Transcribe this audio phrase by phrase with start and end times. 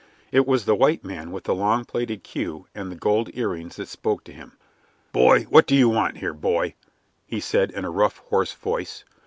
[0.31, 3.87] It was the white man with the long, plaited queue and the gold earrings that
[3.87, 4.53] spoke to him.
[5.11, 6.73] "Boy, what do you want here, boy?"
[7.27, 9.03] he said, in a rough, hoarse voice.